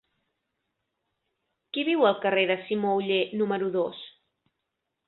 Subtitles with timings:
[1.75, 4.07] Qui viu al carrer de Simó Oller número dos?